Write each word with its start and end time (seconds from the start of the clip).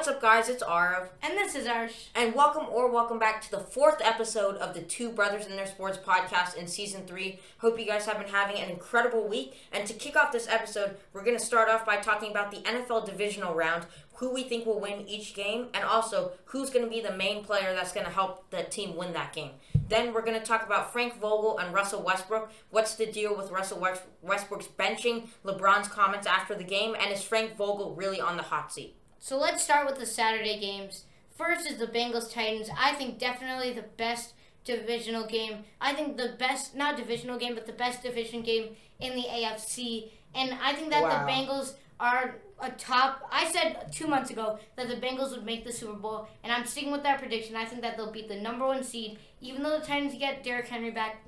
What's 0.00 0.08
up, 0.08 0.22
guys? 0.22 0.48
It's 0.48 0.62
Aarav. 0.62 1.10
And 1.22 1.34
this 1.34 1.54
is 1.54 1.66
Arsh. 1.66 2.08
And 2.14 2.34
welcome 2.34 2.64
or 2.70 2.90
welcome 2.90 3.18
back 3.18 3.42
to 3.42 3.50
the 3.50 3.60
fourth 3.60 4.00
episode 4.00 4.56
of 4.56 4.72
the 4.72 4.80
Two 4.80 5.10
Brothers 5.10 5.44
in 5.44 5.56
Their 5.56 5.66
Sports 5.66 5.98
podcast 5.98 6.56
in 6.56 6.66
season 6.68 7.02
three. 7.06 7.38
Hope 7.58 7.78
you 7.78 7.84
guys 7.84 8.06
have 8.06 8.18
been 8.18 8.32
having 8.32 8.56
an 8.56 8.70
incredible 8.70 9.28
week. 9.28 9.60
And 9.72 9.86
to 9.86 9.92
kick 9.92 10.16
off 10.16 10.32
this 10.32 10.48
episode, 10.48 10.96
we're 11.12 11.22
going 11.22 11.36
to 11.36 11.44
start 11.44 11.68
off 11.68 11.84
by 11.84 11.96
talking 11.96 12.30
about 12.30 12.50
the 12.50 12.62
NFL 12.62 13.04
divisional 13.04 13.54
round, 13.54 13.84
who 14.14 14.32
we 14.32 14.42
think 14.42 14.64
will 14.64 14.80
win 14.80 15.06
each 15.06 15.34
game, 15.34 15.66
and 15.74 15.84
also 15.84 16.32
who's 16.46 16.70
going 16.70 16.86
to 16.86 16.90
be 16.90 17.02
the 17.02 17.12
main 17.12 17.44
player 17.44 17.74
that's 17.74 17.92
going 17.92 18.06
to 18.06 18.12
help 18.12 18.48
the 18.48 18.62
team 18.62 18.96
win 18.96 19.12
that 19.12 19.34
game. 19.34 19.50
Then 19.90 20.14
we're 20.14 20.24
going 20.24 20.40
to 20.40 20.46
talk 20.46 20.64
about 20.64 20.94
Frank 20.94 21.20
Vogel 21.20 21.58
and 21.58 21.74
Russell 21.74 22.02
Westbrook. 22.02 22.50
What's 22.70 22.94
the 22.94 23.04
deal 23.04 23.36
with 23.36 23.50
Russell 23.50 23.86
Westbrook's 24.22 24.68
benching 24.78 25.28
LeBron's 25.44 25.88
comments 25.88 26.26
after 26.26 26.54
the 26.54 26.64
game, 26.64 26.96
and 26.98 27.12
is 27.12 27.22
Frank 27.22 27.58
Vogel 27.58 27.94
really 27.94 28.18
on 28.18 28.38
the 28.38 28.44
hot 28.44 28.72
seat? 28.72 28.96
So 29.22 29.38
let's 29.38 29.62
start 29.62 29.86
with 29.86 29.98
the 29.98 30.06
Saturday 30.06 30.58
games. 30.58 31.04
First 31.36 31.68
is 31.68 31.76
the 31.76 31.86
Bengals 31.86 32.32
Titans. 32.32 32.70
I 32.76 32.94
think 32.94 33.18
definitely 33.18 33.70
the 33.70 33.84
best 33.98 34.32
divisional 34.64 35.26
game. 35.26 35.64
I 35.78 35.92
think 35.92 36.16
the 36.16 36.34
best, 36.38 36.74
not 36.74 36.96
divisional 36.96 37.38
game, 37.38 37.54
but 37.54 37.66
the 37.66 37.74
best 37.74 38.02
division 38.02 38.40
game 38.40 38.76
in 38.98 39.14
the 39.14 39.24
AFC. 39.24 40.08
And 40.34 40.54
I 40.62 40.72
think 40.72 40.90
that 40.90 41.02
wow. 41.02 41.26
the 41.26 41.30
Bengals 41.30 41.74
are 42.00 42.36
a 42.60 42.70
top. 42.70 43.28
I 43.30 43.50
said 43.50 43.92
two 43.92 44.06
months 44.06 44.30
ago 44.30 44.58
that 44.76 44.88
the 44.88 44.96
Bengals 44.96 45.32
would 45.32 45.44
make 45.44 45.66
the 45.66 45.72
Super 45.72 45.98
Bowl, 45.98 46.26
and 46.42 46.50
I'm 46.50 46.64
sticking 46.64 46.90
with 46.90 47.02
that 47.02 47.18
prediction. 47.18 47.56
I 47.56 47.66
think 47.66 47.82
that 47.82 47.98
they'll 47.98 48.10
beat 48.10 48.28
the 48.28 48.40
number 48.40 48.66
one 48.66 48.82
seed, 48.82 49.18
even 49.42 49.62
though 49.62 49.78
the 49.78 49.84
Titans 49.84 50.14
get 50.18 50.42
Derrick 50.42 50.68
Henry 50.68 50.90
back. 50.90 51.22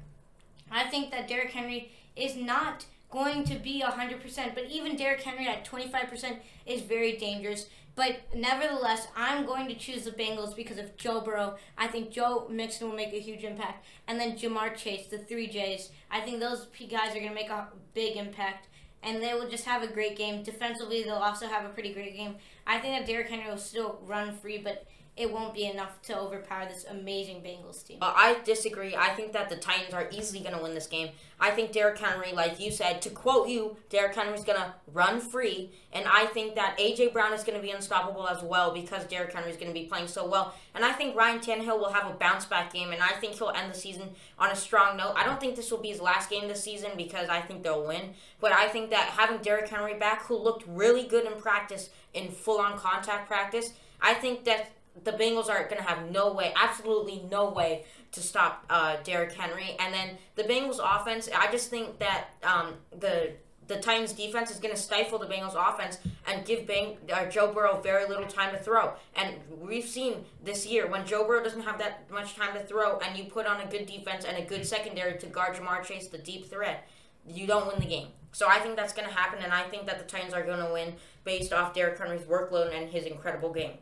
I 0.71 0.84
think 0.84 1.11
that 1.11 1.29
Derrick 1.29 1.51
Henry 1.51 1.93
is 2.17 2.37
not 2.37 2.87
going 3.13 3.45
to 3.45 3.55
be 3.57 3.85
100%, 3.87 4.55
but 4.55 4.65
even 4.65 4.97
Derrick 4.97 5.23
Henry 5.23 5.47
at 5.47 5.65
25% 5.65 6.39
is 6.67 6.81
very 6.81 7.17
dangerous. 7.17 7.69
But 7.95 8.21
nevertheless, 8.35 9.07
I'm 9.15 9.45
going 9.45 9.69
to 9.69 9.75
choose 9.75 10.05
the 10.05 10.13
Bengals 10.13 10.57
because 10.57 10.79
of 10.79 10.97
Joe 10.97 11.21
Burrow. 11.21 11.57
I 11.77 11.89
think 11.89 12.11
Joe 12.11 12.49
Mixon 12.51 12.89
will 12.89 12.97
make 12.97 13.13
a 13.13 13.21
huge 13.21 13.45
impact. 13.45 13.85
And 14.09 14.19
then 14.19 14.33
Ja'Marr 14.33 14.75
Chase, 14.75 15.09
the 15.09 15.19
three 15.19 15.47
J's. 15.47 15.91
I 16.11 16.21
think 16.21 16.41
those 16.41 16.67
guys 16.91 17.11
are 17.11 17.21
going 17.21 17.29
to 17.29 17.35
make 17.35 17.51
a 17.51 17.69
big 17.93 18.17
impact. 18.17 18.69
And 19.03 19.23
they 19.23 19.35
will 19.35 19.49
just 19.49 19.67
have 19.67 19.83
a 19.83 19.89
great 19.89 20.17
game. 20.17 20.43
Defensively, 20.43 21.03
they'll 21.03 21.17
also 21.17 21.49
have 21.49 21.67
a 21.67 21.71
pretty 21.71 21.93
great 21.93 22.17
game. 22.17 22.37
I 22.67 22.79
think 22.79 22.97
that 22.97 23.07
Derrick 23.07 23.29
Henry 23.29 23.51
will 23.51 23.59
still 23.59 23.99
run 24.07 24.39
free, 24.39 24.59
but 24.59 24.87
it 25.15 25.31
won't 25.31 25.53
be 25.53 25.67
enough 25.67 26.01
to 26.01 26.19
overpower 26.19 26.67
this 26.67 26.87
amazing 26.89 27.43
Bengals 27.43 27.87
team. 27.87 27.99
Uh, 28.01 28.15
I 28.17 28.39
disagree. 28.45 28.97
I 28.97 29.11
think 29.11 29.33
that 29.35 29.51
the 29.51 29.57
Titans 29.57 29.93
are 29.93 30.09
easily 30.11 30.41
going 30.41 30.57
to 30.57 30.63
win 30.63 30.75
this 30.75 30.87
game. 30.87 31.11
I 31.39 31.51
think 31.51 31.73
Derrick 31.73 31.99
Henry, 31.99 32.33
like 32.33 32.59
you 32.59 32.71
said, 32.71 33.03
to 33.03 33.11
quote 33.11 33.49
you, 33.49 33.77
Derrick 33.91 34.15
Henry's 34.15 34.45
going 34.45 34.59
to 34.59 34.73
run 34.91 35.21
free, 35.21 35.71
and 35.93 36.07
I 36.09 36.27
think 36.27 36.55
that 36.55 36.79
AJ 36.79 37.13
Brown 37.13 37.35
is 37.35 37.45
going 37.45 37.59
to 37.59 37.63
be 37.63 37.73
unstoppable 37.73 38.27
as 38.27 38.43
well 38.43 38.73
because 38.73 39.05
Derrick 39.05 39.35
Henry's 39.35 39.57
going 39.57 39.69
to 39.69 39.79
be 39.79 39.85
playing 39.85 40.09
so 40.09 40.27
well. 40.27 40.55
And 40.75 40.83
I 40.83 40.93
think 40.93 41.15
Ryan 41.15 41.41
Tannehill 41.41 41.79
will 41.79 41.93
have 41.93 42.11
a 42.11 42.15
bounce 42.15 42.47
back 42.47 42.73
game, 42.73 42.91
and 42.91 43.03
I 43.03 43.09
think 43.09 43.35
he'll 43.35 43.51
end 43.51 43.71
the 43.71 43.79
season 43.79 44.11
on 44.39 44.51
a 44.51 44.57
strong 44.57 44.97
note. 44.97 45.13
I 45.15 45.25
don't 45.25 45.39
think 45.39 45.57
this 45.57 45.71
will 45.71 45.79
be 45.79 45.91
his 45.91 46.01
last 46.01 46.31
game 46.31 46.49
this 46.49 46.63
season 46.65 46.93
because 46.97 47.29
I 47.29 47.43
think 47.43 47.63
they'll 47.63 47.87
win, 47.87 48.15
but 48.41 48.53
I 48.53 48.69
think 48.69 48.89
that 48.91 49.11
having 49.11 49.43
Derrick 49.43 49.69
Henry 49.69 49.95
back, 49.95 50.25
who 50.25 50.39
looked 50.39 50.65
really 50.67 51.07
good 51.07 51.27
in 51.27 51.39
practice, 51.39 51.91
in 52.15 52.31
full 52.31 52.61
on 52.61 52.79
contact 52.79 53.29
practice, 53.29 53.73
I 54.01 54.15
think 54.15 54.45
that 54.45 54.71
the 55.05 55.12
Bengals 55.12 55.48
are 55.48 55.65
going 55.65 55.79
to 55.79 55.89
have 55.89 56.11
no 56.11 56.33
way, 56.33 56.53
absolutely 56.57 57.25
no 57.31 57.51
way 57.51 57.85
to 58.12 58.21
stop 58.21 58.65
uh, 58.69 58.97
Derrick 59.05 59.33
Henry. 59.33 59.77
And 59.78 59.93
then 59.93 60.19
the 60.37 60.43
Bengals 60.44 60.78
offense, 60.83 61.28
I 61.34 61.50
just 61.50 61.71
think 61.71 61.99
that 61.99 62.28
um, 62.43 62.75
the 62.99 63.33
the 63.69 63.78
Titans 63.78 64.12
defense 64.12 64.50
is 64.50 64.59
going 64.59 64.75
to 64.75 64.81
stifle 64.81 65.19
the 65.19 65.27
Bengals 65.27 65.55
offense 65.55 65.99
and 66.27 66.44
give 66.44 66.66
Bang, 66.66 66.97
uh, 67.12 67.27
Joe 67.27 67.53
Burrow 67.53 67.81
very 67.81 68.06
little 68.06 68.27
time 68.27 68.53
to 68.53 68.59
throw. 68.59 68.93
And 69.15 69.37
we've 69.61 69.84
seen 69.84 70.25
this 70.44 70.66
year 70.66 70.89
when 70.89 71.06
Joe 71.06 71.27
Burrow 71.27 71.43
doesn't 71.43 71.62
have 71.62 71.78
that 71.78 72.11
much 72.11 72.34
time 72.34 72.55
to 72.55 72.61
throw, 72.65 72.99
and 72.99 73.16
you 73.16 73.25
put 73.25 73.47
on 73.47 73.61
a 73.61 73.66
good 73.66 73.87
defense 73.87 74.25
and 74.25 74.37
a 74.37 74.43
good 74.43 74.66
secondary 74.66 75.16
to 75.19 75.27
guard 75.27 75.56
Ja'Marr 75.56 75.84
Chase, 75.84 76.09
the 76.09 76.19
deep 76.19 76.50
threat, 76.50 76.89
you 77.27 77.47
don't 77.47 77.66
win 77.66 77.78
the 77.78 77.87
game. 77.87 78.09
So 78.33 78.49
I 78.49 78.59
think 78.59 78.77
that's 78.77 78.93
going 78.93 79.09
to 79.09 79.15
happen, 79.15 79.43
and 79.43 79.53
I 79.53 79.62
think 79.62 79.87
that 79.87 79.99
the 79.99 80.05
Titans 80.05 80.34
are 80.34 80.43
going 80.43 80.59
to 80.59 80.72
win 80.72 80.95
based 81.25 81.53
off 81.53 81.72
Derrick 81.72 81.99
Henry's 81.99 82.22
workload 82.22 82.77
and 82.77 82.91
his 82.91 83.05
incredible 83.05 83.53
game. 83.53 83.72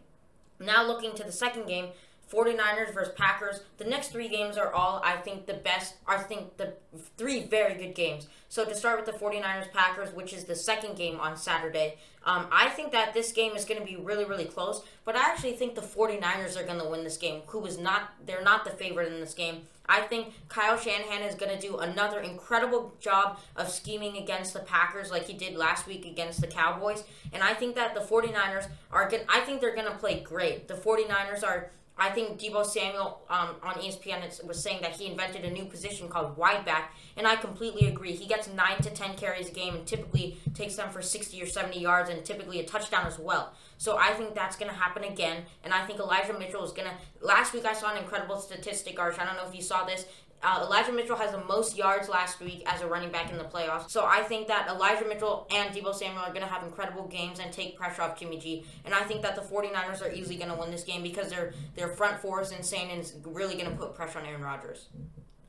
Now 0.61 0.87
looking 0.87 1.15
to 1.15 1.25
the 1.25 1.33
second 1.33 1.67
game, 1.67 1.89
49ers 2.33 2.95
versus 2.95 3.13
Packers. 3.17 3.61
The 3.79 3.85
next 3.85 4.09
three 4.09 4.29
games 4.29 4.57
are 4.57 4.73
all, 4.73 5.01
I 5.05 5.17
think, 5.17 5.47
the 5.47 5.55
best. 5.55 5.95
I 6.07 6.19
think 6.19 6.57
the 6.57 6.75
three 7.17 7.43
very 7.43 7.75
good 7.75 7.95
games. 7.95 8.29
So 8.49 8.65
to 8.65 8.75
start 8.75 8.97
with 8.97 9.07
the 9.07 9.25
49ers 9.25 9.73
Packers, 9.73 10.15
which 10.15 10.33
is 10.33 10.45
the 10.45 10.55
second 10.55 10.97
game 10.97 11.19
on 11.19 11.37
Saturday, 11.37 11.99
um, 12.25 12.47
I 12.53 12.69
think 12.69 12.93
that 12.93 13.15
this 13.15 13.33
game 13.33 13.57
is 13.57 13.65
going 13.65 13.81
to 13.81 13.87
be 13.87 13.97
really, 13.97 14.25
really 14.25 14.45
close. 14.45 14.83
But 15.05 15.17
I 15.17 15.31
actually 15.31 15.55
think 15.55 15.75
the 15.75 15.81
49ers 15.81 16.61
are 16.61 16.65
going 16.65 16.81
to 16.81 16.89
win 16.89 17.03
this 17.03 17.17
game. 17.17 17.43
Who 17.49 17.65
is 17.67 17.79
not? 17.79 18.13
They're 18.25 18.43
not 18.43 18.65
the 18.65 18.71
favorite 18.71 19.13
in 19.13 19.21
this 19.21 19.35
game. 19.35 19.63
I 19.91 20.03
think 20.03 20.35
Kyle 20.49 20.79
Shanahan 20.79 21.23
is 21.23 21.35
going 21.35 21.53
to 21.53 21.61
do 21.61 21.79
another 21.79 22.21
incredible 22.21 22.95
job 23.01 23.41
of 23.57 23.69
scheming 23.69 24.19
against 24.19 24.53
the 24.53 24.61
Packers 24.61 25.11
like 25.11 25.25
he 25.25 25.33
did 25.33 25.57
last 25.57 25.89
week 25.89 26.07
against 26.07 26.41
the 26.41 26.47
Cowboys. 26.47 27.03
And 27.33 27.43
I 27.43 27.55
think 27.55 27.75
that 27.75 27.95
the 27.95 28.01
49ers 28.01 28.69
are 28.93 29.09
going 29.09 29.25
I 29.29 29.41
think 29.41 29.61
they're 29.61 29.75
going 29.75 29.91
to 29.91 29.99
play 29.99 30.21
great. 30.21 30.69
The 30.69 30.75
49ers 30.75 31.43
are 31.43 31.71
I 32.01 32.09
think 32.09 32.41
Deebo 32.41 32.65
Samuel 32.65 33.21
um, 33.29 33.57
on 33.63 33.75
ESPN 33.75 34.47
was 34.47 34.63
saying 34.63 34.81
that 34.81 34.93
he 34.93 35.07
invented 35.07 35.45
a 35.45 35.51
new 35.51 35.67
position 35.67 36.09
called 36.09 36.35
wideback, 36.39 36.85
and 37.15 37.27
I 37.27 37.37
completely 37.37 37.89
agree. 37.89 38.13
He 38.13 38.27
gets 38.27 38.49
nine 38.49 38.81
to 38.81 38.91
ten 38.91 39.15
carries 39.17 39.51
a 39.51 39.53
game 39.53 39.75
and 39.75 39.87
typically 39.87 40.39
takes 40.55 40.77
them 40.77 40.89
for 40.91 41.03
sixty 41.03 41.43
or 41.43 41.47
seventy 41.47 41.79
yards 41.79 42.09
and 42.09 42.25
typically 42.25 42.59
a 42.59 42.65
touchdown 42.65 43.07
as 43.07 43.19
well. 43.19 43.53
So 43.77 43.99
I 43.99 44.15
think 44.15 44.35
that's 44.35 44.57
going 44.57 44.71
to 44.71 44.77
happen 44.77 45.05
again, 45.05 45.45
and 45.63 45.75
I 45.75 45.85
think 45.85 46.01
Elijah 46.01 46.33
Mitchell 46.39 46.65
is 46.65 46.73
going 46.73 46.89
to. 46.89 47.27
Last 47.27 47.53
week 47.53 47.67
I 47.67 47.75
saw 47.75 47.93
an 47.93 47.99
incredible 47.99 48.39
statistic, 48.39 48.97
Arsh. 48.97 49.19
I 49.19 49.27
don't 49.27 49.37
know 49.37 49.47
if 49.47 49.55
you 49.55 49.63
saw 49.63 49.85
this. 49.85 50.07
Uh, 50.43 50.63
Elijah 50.65 50.93
Mitchell 50.93 51.17
has 51.17 51.33
the 51.33 51.45
most 51.45 51.77
yards 51.77 52.09
last 52.09 52.41
week 52.41 52.63
as 52.67 52.81
a 52.81 52.87
running 52.87 53.11
back 53.11 53.31
in 53.31 53.37
the 53.37 53.45
playoffs. 53.45 53.91
So 53.91 54.07
I 54.07 54.23
think 54.23 54.49
that 54.49 54.69
Elijah 54.69 55.05
Mitchell 55.07 55.47
and 55.55 55.75
Deebo 55.75 55.95
Samuel 55.95 56.23
are 56.23 56.31
going 56.33 56.41
to 56.41 56.47
have 56.47 56.63
incredible 56.63 57.07
games 57.09 57.41
and 57.41 57.53
take 57.53 57.77
pressure 57.77 58.03
off 58.03 58.19
Jimmy 58.19 58.39
G. 58.39 58.65
And 58.87 58.95
I 58.95 59.01
think 59.01 59.21
that 59.21 59.37
the 59.37 59.43
49ers 59.43 60.01
are 60.01 60.11
easily 60.11 60.37
going 60.37 60.51
to 60.51 60.57
win 60.57 60.71
this 60.71 60.83
game 60.83 61.03
because 61.03 61.29
their 61.29 61.53
their 61.75 61.89
front 61.89 62.21
four 62.21 62.41
is 62.41 62.53
insane 62.53 62.91
and 62.91 63.03
is 63.03 63.17
really 63.25 63.55
going 63.55 63.71
to 63.71 63.77
put 63.77 63.95
pressure 63.95 64.19
on 64.19 64.25
Aaron 64.27 64.41
Rodgers. 64.41 64.89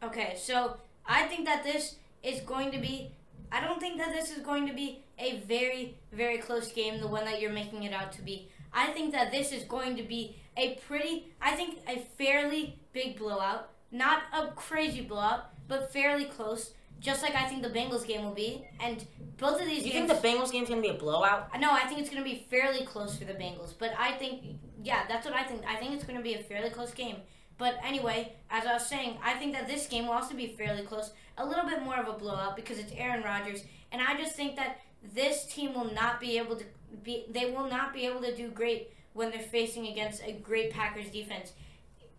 Okay, 0.04 0.36
so 0.38 0.76
I 1.06 1.24
think 1.28 1.46
that 1.46 1.64
this 1.64 1.96
is 2.22 2.42
going 2.42 2.72
to 2.72 2.80
be. 2.80 3.12
I 3.52 3.62
don't 3.62 3.80
think 3.80 3.98
that 3.98 4.12
this 4.14 4.32
is 4.32 4.40
going 4.40 4.68
to 4.68 4.74
be 4.74 5.04
a 5.20 5.40
very, 5.48 5.98
very 6.12 6.38
close 6.38 6.72
game, 6.72 7.00
the 7.00 7.08
one 7.08 7.26
that 7.26 7.42
you're 7.42 7.52
making 7.52 7.84
it 7.84 7.94
out 7.94 8.12
to 8.14 8.22
be. 8.22 8.50
I 8.74 8.88
think 8.88 9.12
that 9.12 9.32
this 9.32 9.52
is 9.52 9.64
going 9.66 9.98
to 9.98 10.04
be 10.04 10.38
a 10.58 10.76
pretty, 10.88 11.28
I 11.42 11.56
think 11.56 11.80
a 11.88 12.00
fairly 12.18 12.80
big 12.94 13.18
blowout. 13.18 13.70
Not 13.92 14.24
a 14.34 14.48
crazy 14.48 15.02
blowout, 15.02 15.50
but 15.68 15.92
fairly 15.92 16.26
close. 16.26 16.74
Just 17.00 17.24
like 17.24 17.34
I 17.34 17.48
think 17.48 17.64
the 17.64 17.70
Bengals 17.70 18.06
game 18.06 18.24
will 18.24 18.34
be, 18.34 18.64
and 18.80 19.04
both 19.38 19.60
of 19.60 19.66
these. 19.66 19.84
You 19.84 19.92
games, 19.92 20.08
think 20.08 20.22
the 20.22 20.28
Bengals 20.28 20.52
game 20.52 20.64
is 20.64 20.70
going 20.70 20.84
to 20.84 20.88
be 20.88 20.96
a 20.96 21.00
blowout? 21.00 21.50
No, 21.60 21.72
I 21.72 21.82
think 21.88 22.00
it's 22.00 22.12
going 22.12 22.24
to 22.24 22.30
be 22.30 22.46
fairly 22.50 22.86
close 22.86 23.18
for 23.18 23.26
the 23.26 23.34
Bengals. 23.34 23.74
But 23.78 23.94
I 23.98 24.12
think, 24.12 24.44
yeah, 24.84 25.04
that's 25.08 25.26
what 25.26 25.36
I 25.36 25.44
think. 25.44 25.64
I 25.68 25.78
think 25.78 25.96
it's 25.96 26.04
going 26.04 26.18
to 26.18 26.24
be 26.24 26.36
a 26.36 26.44
fairly 26.44 26.70
close 26.70 26.94
game. 26.94 27.18
But 27.58 27.76
anyway, 27.84 28.34
as 28.52 28.68
I 28.68 28.74
was 28.74 28.86
saying, 28.86 29.18
I 29.24 29.34
think 29.34 29.54
that 29.54 29.68
this 29.68 29.88
game 29.88 30.06
will 30.06 30.14
also 30.14 30.36
be 30.36 30.48
fairly 30.48 30.84
close. 30.84 31.12
A 31.38 31.46
little 31.46 31.66
bit 31.66 31.82
more 31.82 32.00
of 32.00 32.08
a 32.08 32.14
blowout 32.14 32.56
because 32.56 32.78
it's 32.78 32.92
Aaron 32.96 33.24
Rodgers, 33.24 33.64
and 33.92 34.00
I 34.00 34.16
just 34.16 34.36
think 34.36 34.56
that 34.58 34.80
this 35.14 35.46
team 35.46 35.74
will 35.74 35.92
not 35.92 36.20
be 36.20 36.38
able 36.38 36.56
to 36.56 36.66
be. 37.04 37.26
They 37.32 37.50
will 37.50 37.68
not 37.68 37.94
be 37.94 38.06
able 38.06 38.22
to 38.22 38.36
do 38.36 38.50
great 38.50 38.94
when 39.14 39.32
they're 39.32 39.40
facing 39.40 39.88
against 39.88 40.22
a 40.24 40.34
great 40.34 40.72
Packers 40.72 41.10
defense. 41.10 41.54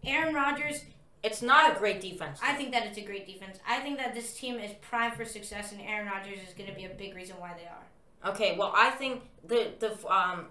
Aaron 0.05 0.35
Rodgers 0.35 0.85
it's 1.23 1.43
not 1.43 1.75
a 1.75 1.79
great 1.79 2.01
defense. 2.01 2.41
I 2.43 2.55
think 2.55 2.73
that 2.73 2.87
it's 2.87 2.99
a 2.99 3.03
great 3.03 3.27
defense. 3.27 3.59
I 3.67 3.81
think 3.81 3.99
that 3.99 4.15
this 4.15 4.35
team 4.35 4.59
is 4.59 4.73
primed 4.81 5.15
for 5.15 5.25
success, 5.25 5.73
and 5.73 5.81
Aaron 5.81 6.07
Rodgers 6.07 6.41
is 6.47 6.55
going 6.55 6.69
to 6.69 6.75
be 6.75 6.85
a 6.85 6.91
big 6.91 7.15
reason 7.15 7.37
why 7.39 7.53
they 7.57 7.67
are. 7.67 8.33
Okay, 8.33 8.57
well, 8.57 8.73
I 8.77 8.91
think 8.91 9.23
the 9.47 9.73
the 9.79 10.13
um 10.13 10.47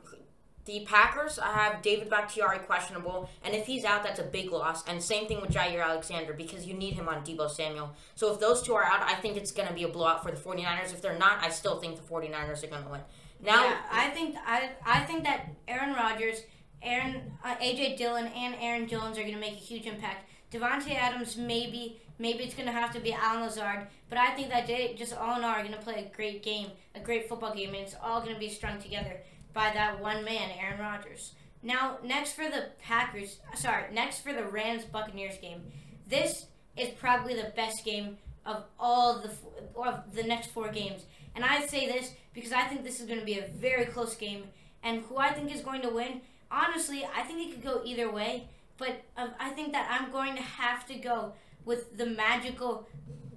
the 0.66 0.86
Packers 0.86 1.40
have 1.40 1.82
David 1.82 2.10
Bakhtiari 2.10 2.60
questionable, 2.60 3.30
and 3.44 3.56
if 3.56 3.66
he's 3.66 3.84
out, 3.84 4.04
that's 4.04 4.20
a 4.20 4.24
big 4.24 4.52
loss. 4.52 4.88
And 4.88 5.02
same 5.02 5.28
thing 5.28 5.42
with 5.42 5.50
Jaire 5.50 5.84
Alexander 5.84 6.34
because 6.34 6.66
you 6.66 6.74
need 6.74 6.94
him 6.94 7.10
on 7.10 7.24
Deebo 7.26 7.50
Samuel. 7.50 7.94
So 8.16 8.32
if 8.32 8.40
those 8.40 8.62
two 8.62 8.74
are 8.74 8.84
out, 8.84 9.02
I 9.02 9.16
think 9.16 9.38
it's 9.38 9.52
going 9.52 9.68
to 9.68 9.74
be 9.74 9.84
a 9.84 9.88
blowout 9.88 10.24
for 10.24 10.32
the 10.32 10.38
49ers. 10.38 10.94
If 10.94 11.02
they're 11.02 11.18
not, 11.18 11.40
I 11.42 11.50
still 11.50 11.80
think 11.80 11.96
the 11.96 12.04
49ers 12.04 12.64
are 12.64 12.68
going 12.68 12.84
to 12.84 12.90
win. 12.90 13.02
Now, 13.44 13.66
yeah, 13.66 13.78
I 13.92 14.10
think 14.10 14.36
I 14.46 14.70
I 14.86 15.00
think 15.02 15.24
that 15.24 15.48
Aaron 15.68 15.96
Rodgers, 15.96 16.42
Aaron 16.84 17.32
uh, 17.44 17.56
AJ 17.56 17.98
Dillon, 17.98 18.28
and 18.28 18.56
Aaron 18.60 18.88
Jones 18.88 19.18
are 19.18 19.22
going 19.22 19.34
to 19.34 19.40
make 19.40 19.54
a 19.54 19.56
huge 19.56 19.88
impact. 19.88 20.30
Davante 20.52 20.94
Adams, 20.96 21.38
maybe, 21.38 22.02
maybe 22.20 22.44
it's 22.44 22.54
going 22.54 22.68
to 22.68 22.74
have 22.74 22.94
to 22.94 23.00
be 23.00 23.14
Allen 23.14 23.44
Lazard, 23.44 23.88
but 24.10 24.18
I 24.18 24.32
think 24.32 24.50
that 24.50 24.68
they 24.68 24.94
just 24.98 25.14
all 25.14 25.38
in 25.38 25.44
all 25.44 25.52
are 25.52 25.62
going 25.62 25.74
to 25.74 25.80
play 25.80 26.10
a 26.12 26.16
great 26.16 26.44
game, 26.44 26.72
a 26.94 27.00
great 27.00 27.30
football 27.30 27.54
game, 27.54 27.70
and 27.70 27.78
it's 27.78 27.96
all 28.04 28.22
going 28.22 28.34
to 28.34 28.40
be 28.40 28.50
strung 28.50 28.80
together 28.80 29.22
by 29.54 29.72
that 29.74 30.02
one 30.02 30.24
man, 30.24 30.50
Aaron 30.60 30.80
Rodgers. 30.80 31.34
Now, 31.64 31.98
next 32.04 32.34
for 32.34 32.46
the 32.50 32.70
Packers, 32.82 33.38
sorry, 33.56 33.86
next 33.94 34.20
for 34.20 34.34
the 34.34 34.44
Rams 34.44 34.84
Buccaneers 34.84 35.38
game. 35.38 35.62
This 36.08 36.48
is 36.76 36.90
probably 37.00 37.36
the 37.36 37.54
best 37.56 37.86
game 37.86 38.18
of 38.46 38.64
all 38.80 39.20
the 39.20 39.32
of 39.80 40.14
the 40.14 40.24
next 40.24 40.48
four 40.48 40.70
games. 40.70 41.04
And 41.36 41.46
I 41.46 41.66
say 41.66 41.88
this 41.88 42.12
because 42.34 42.52
I 42.52 42.64
think 42.64 42.84
this 42.84 43.00
is 43.00 43.06
going 43.06 43.20
to 43.20 43.26
be 43.26 43.40
a 43.40 43.48
very 43.48 43.86
close 43.86 44.16
game. 44.16 44.46
And 44.84 45.04
who 45.04 45.18
I 45.18 45.32
think 45.32 45.54
is 45.54 45.62
going 45.62 45.82
to 45.84 45.90
win, 45.90 46.22
honestly, 46.50 47.06
I 47.16 47.22
think 47.22 47.48
it 47.48 47.54
could 47.54 47.64
go 47.64 47.82
either 47.86 48.12
way. 48.12 48.50
But 48.82 49.04
uh, 49.16 49.28
I 49.40 49.52
think 49.52 49.74
that 49.74 49.88
I'm 49.92 50.12
going 50.12 50.36
to 50.36 50.42
have 50.42 50.88
to 50.88 50.96
go 50.96 51.34
with 51.66 51.96
the 52.00 52.08
magical, 52.08 52.88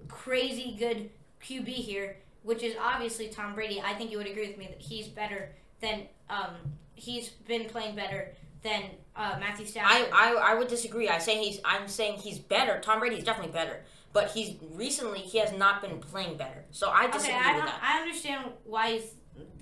crazy 0.09 0.75
good 0.79 1.11
QB 1.45 1.69
here, 1.69 2.17
which 2.45 2.63
is 2.63 2.75
obviously 2.81 3.29
Tom 3.29 3.55
Brady. 3.55 3.79
I 3.79 3.93
think 3.93 4.11
you 4.11 4.17
would 4.17 4.27
agree 4.27 4.49
with 4.49 4.57
me 4.57 4.69
that 4.69 4.81
he's 4.81 5.07
better 5.07 5.51
than 5.83 6.09
um, 6.31 6.55
he's 6.95 7.29
been 7.29 7.67
playing 7.67 7.95
better 7.95 8.33
than 8.63 8.85
uh, 9.17 9.37
Matthew 9.39 9.67
Stafford. 9.67 10.09
I, 10.15 10.33
I 10.33 10.53
I 10.53 10.55
would 10.55 10.69
disagree. 10.69 11.11
I 11.11 11.19
say 11.19 11.37
he's 11.45 11.61
I'm 11.63 11.89
saying 11.89 12.21
he's 12.21 12.39
better. 12.39 12.81
Tom 12.81 12.99
Brady 12.99 13.17
is 13.17 13.25
definitely 13.25 13.53
better, 13.53 13.83
but 14.15 14.31
he's 14.31 14.55
recently 14.73 15.19
he 15.19 15.37
has 15.41 15.53
not 15.53 15.83
been 15.83 15.99
playing 15.99 16.39
better. 16.39 16.65
So 16.71 16.89
I 16.89 17.11
disagree 17.11 17.37
okay, 17.37 17.51
I, 17.51 17.57
with 17.57 17.65
that. 17.67 17.81
I 17.83 18.01
understand 18.01 18.51
why 18.65 18.93
he's, 18.93 19.11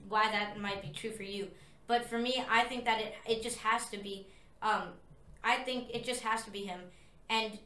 why 0.08 0.30
that 0.30 0.60
might 0.60 0.80
be 0.80 0.90
true 0.90 1.10
for 1.10 1.24
you, 1.24 1.48
but 1.88 2.08
for 2.08 2.20
me, 2.20 2.44
I 2.48 2.62
think 2.62 2.84
that 2.84 3.00
it 3.00 3.14
it 3.26 3.42
just 3.42 3.58
has 3.58 3.90
to 3.90 3.98
be. 3.98 4.28
Um, 4.62 4.90
I 5.44 5.56
think 5.56 5.88
it 5.92 6.04
just 6.04 6.22
has 6.22 6.44
to 6.44 6.50
be 6.50 6.60
him, 6.60 6.80
and 7.28 7.58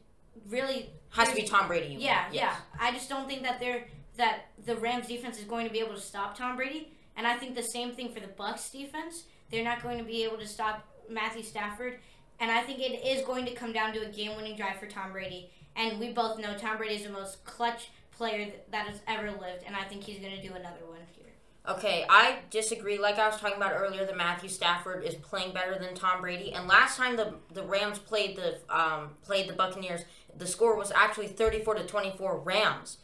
really 0.49 0.89
Has 1.09 1.29
to 1.29 1.35
be 1.35 1.43
Tom 1.43 1.67
Brady. 1.67 1.95
Yeah, 1.99 2.25
mean. 2.25 2.39
yeah. 2.39 2.55
I 2.79 2.91
just 2.91 3.09
don't 3.09 3.27
think 3.27 3.43
that 3.43 3.59
they're 3.59 3.85
that 4.17 4.47
the 4.65 4.75
Rams 4.75 5.07
defense 5.07 5.37
is 5.37 5.45
going 5.45 5.67
to 5.67 5.71
be 5.71 5.79
able 5.79 5.93
to 5.93 6.01
stop 6.01 6.37
Tom 6.37 6.55
Brady, 6.55 6.91
and 7.15 7.27
I 7.27 7.37
think 7.37 7.55
the 7.55 7.63
same 7.63 7.91
thing 7.91 8.11
for 8.11 8.19
the 8.19 8.27
Bucks 8.27 8.69
defense. 8.69 9.25
They're 9.51 9.63
not 9.63 9.81
going 9.81 9.97
to 9.99 10.03
be 10.03 10.23
able 10.23 10.37
to 10.37 10.47
stop 10.47 10.85
Matthew 11.09 11.43
Stafford, 11.43 11.99
and 12.39 12.51
I 12.51 12.61
think 12.61 12.79
it 12.79 13.05
is 13.05 13.25
going 13.25 13.45
to 13.45 13.53
come 13.53 13.71
down 13.71 13.93
to 13.93 14.05
a 14.05 14.09
game-winning 14.09 14.57
drive 14.57 14.77
for 14.79 14.87
Tom 14.87 15.11
Brady. 15.11 15.51
And 15.75 15.99
we 15.99 16.11
both 16.11 16.39
know 16.39 16.55
Tom 16.57 16.77
Brady 16.77 16.95
is 16.95 17.03
the 17.03 17.11
most 17.11 17.45
clutch 17.45 17.91
player 18.11 18.51
that 18.71 18.87
has 18.87 18.99
ever 19.07 19.29
lived, 19.29 19.63
and 19.65 19.75
I 19.75 19.83
think 19.83 20.03
he's 20.03 20.19
going 20.19 20.35
to 20.35 20.41
do 20.41 20.53
another 20.55 20.83
one. 20.87 20.96
Okay, 21.67 22.05
I 22.09 22.39
disagree. 22.49 22.97
Like 22.97 23.19
I 23.19 23.27
was 23.27 23.39
talking 23.41 23.57
about 23.57 23.73
earlier, 23.75 24.05
that 24.05 24.15
Matthew 24.15 24.47
Stafford 24.47 25.03
is 25.03 25.15
playing 25.15 25.53
better 25.53 25.77
than 25.77 25.95
Tom 25.95 26.21
Brady. 26.21 26.53
And 26.53 26.67
last 26.67 26.97
time 26.97 27.17
the 27.17 27.33
the 27.53 27.63
Rams 27.63 27.99
played 27.99 28.37
the 28.37 28.59
um, 28.69 29.09
played 29.23 29.49
the 29.49 29.53
Buccaneers, 29.53 30.05
the 30.37 30.47
score 30.47 30.77
was 30.77 30.91
actually 30.91 31.27
thirty 31.27 31.59
four 31.59 31.75
to 31.75 31.85
twenty 31.85 32.11
four 32.17 32.37
Rams. 32.37 32.99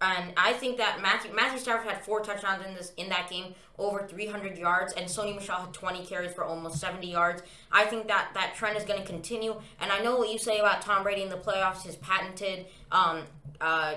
And 0.00 0.32
I 0.36 0.52
think 0.52 0.78
that 0.78 1.02
Matthew 1.02 1.34
Matthew 1.34 1.58
Stafford 1.58 1.90
had 1.90 2.04
four 2.04 2.20
touchdowns 2.20 2.64
in 2.64 2.74
this 2.74 2.92
in 2.96 3.08
that 3.08 3.28
game, 3.28 3.54
over 3.78 4.06
300 4.06 4.56
yards, 4.56 4.92
and 4.92 5.06
Sony 5.06 5.34
Michel 5.34 5.60
had 5.60 5.74
20 5.74 6.06
carries 6.06 6.32
for 6.32 6.44
almost 6.44 6.78
70 6.78 7.10
yards. 7.10 7.42
I 7.72 7.84
think 7.84 8.06
that 8.06 8.30
that 8.34 8.54
trend 8.54 8.76
is 8.76 8.84
going 8.84 9.00
to 9.00 9.06
continue. 9.06 9.60
And 9.80 9.90
I 9.90 10.00
know 10.00 10.16
what 10.16 10.30
you 10.30 10.38
say 10.38 10.60
about 10.60 10.82
Tom 10.82 11.02
Brady 11.02 11.22
in 11.22 11.30
the 11.30 11.36
playoffs, 11.36 11.82
his 11.82 11.96
patented 11.96 12.66
um, 12.92 13.24
uh, 13.60 13.94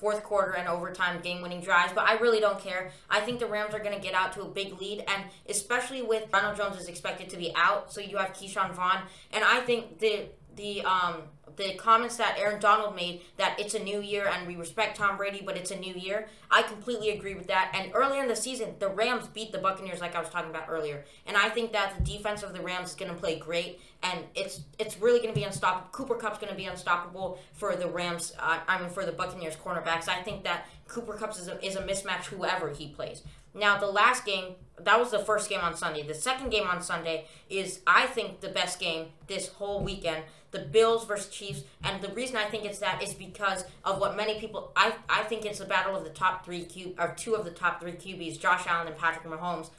fourth 0.00 0.22
quarter 0.22 0.52
and 0.52 0.66
overtime 0.66 1.20
game 1.20 1.42
winning 1.42 1.60
drives, 1.60 1.92
but 1.92 2.04
I 2.08 2.14
really 2.14 2.40
don't 2.40 2.58
care. 2.58 2.90
I 3.10 3.20
think 3.20 3.38
the 3.38 3.46
Rams 3.46 3.74
are 3.74 3.78
going 3.78 3.94
to 3.94 4.00
get 4.00 4.14
out 4.14 4.32
to 4.32 4.42
a 4.42 4.48
big 4.48 4.80
lead, 4.80 5.04
and 5.06 5.24
especially 5.48 6.02
with 6.02 6.24
Ronald 6.32 6.56
Jones 6.56 6.80
is 6.80 6.88
expected 6.88 7.28
to 7.30 7.36
be 7.36 7.52
out, 7.54 7.92
so 7.92 8.00
you 8.00 8.16
have 8.16 8.32
Ke'Shawn 8.32 8.72
Vaughn, 8.72 9.02
and 9.32 9.44
I 9.44 9.60
think 9.60 9.98
the 9.98 10.26
the 10.56 10.82
um 10.82 11.22
the 11.56 11.74
comments 11.74 12.16
that 12.16 12.36
Aaron 12.38 12.60
Donald 12.60 12.94
made 12.94 13.22
that 13.36 13.58
it's 13.58 13.74
a 13.74 13.78
new 13.78 14.00
year 14.00 14.30
and 14.32 14.46
we 14.46 14.56
respect 14.56 14.96
Tom 14.96 15.16
Brady, 15.16 15.42
but 15.44 15.56
it's 15.56 15.70
a 15.70 15.78
new 15.78 15.94
year. 15.94 16.28
I 16.50 16.62
completely 16.62 17.10
agree 17.10 17.34
with 17.34 17.48
that. 17.48 17.72
And 17.74 17.90
earlier 17.94 18.22
in 18.22 18.28
the 18.28 18.36
season, 18.36 18.74
the 18.78 18.88
Rams 18.88 19.26
beat 19.28 19.52
the 19.52 19.58
Buccaneers, 19.58 20.00
like 20.00 20.14
I 20.14 20.20
was 20.20 20.28
talking 20.30 20.50
about 20.50 20.66
earlier, 20.68 21.04
and 21.26 21.36
I 21.36 21.48
think 21.48 21.72
that 21.72 21.94
the 21.98 22.04
defense 22.04 22.42
of 22.42 22.54
the 22.54 22.60
Rams 22.60 22.90
is 22.90 22.94
going 22.94 23.12
to 23.12 23.18
play 23.18 23.38
great, 23.38 23.80
and 24.02 24.20
it's 24.34 24.60
it's 24.78 24.98
really 24.98 25.18
going 25.18 25.34
to 25.34 25.38
be 25.38 25.44
unstoppable. 25.44 25.88
Cooper 25.92 26.14
Kupp's 26.14 26.38
going 26.38 26.50
to 26.50 26.56
be 26.56 26.66
unstoppable 26.66 27.38
for 27.52 27.76
the 27.76 27.88
Rams. 27.88 28.32
Uh, 28.38 28.60
I 28.66 28.80
mean, 28.80 28.90
for 28.90 29.04
the 29.04 29.12
Buccaneers 29.12 29.56
cornerbacks. 29.56 30.08
I 30.08 30.22
think 30.22 30.44
that 30.44 30.66
Cooper 30.88 31.14
Cup 31.14 31.30
is 31.30 31.48
a, 31.48 31.64
is 31.64 31.76
a 31.76 31.82
mismatch 31.82 32.26
whoever 32.26 32.70
he 32.70 32.88
plays. 32.88 33.22
Now, 33.54 33.78
the 33.78 33.86
last 33.86 34.24
game, 34.24 34.54
that 34.78 34.98
was 34.98 35.10
the 35.10 35.18
first 35.18 35.48
game 35.50 35.60
on 35.60 35.76
Sunday. 35.76 36.02
The 36.02 36.14
second 36.14 36.50
game 36.50 36.66
on 36.66 36.82
Sunday 36.82 37.26
is, 37.48 37.80
I 37.86 38.06
think, 38.06 38.40
the 38.40 38.48
best 38.48 38.78
game 38.78 39.08
this 39.26 39.48
whole 39.48 39.82
weekend. 39.82 40.24
The 40.52 40.60
Bills 40.60 41.04
versus 41.04 41.28
Chiefs. 41.28 41.62
And 41.84 42.02
the 42.02 42.12
reason 42.12 42.36
I 42.36 42.44
think 42.44 42.64
it's 42.64 42.78
that 42.78 43.02
is 43.02 43.14
because 43.14 43.64
of 43.84 44.00
what 44.00 44.16
many 44.16 44.38
people, 44.40 44.72
I, 44.74 44.94
I 45.08 45.22
think 45.24 45.44
it's 45.44 45.58
the 45.58 45.64
battle 45.64 45.96
of 45.96 46.04
the 46.04 46.10
top 46.10 46.44
three, 46.44 46.64
Q, 46.64 46.94
or 46.98 47.14
two 47.16 47.34
of 47.34 47.44
the 47.44 47.50
top 47.50 47.80
three 47.80 47.92
QBs, 47.92 48.40
Josh 48.40 48.66
Allen 48.66 48.88
and 48.88 48.96
Patrick 48.96 49.26
Mahomes. 49.26 49.70